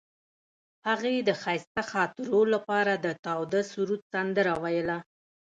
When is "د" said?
1.27-1.29, 3.05-3.07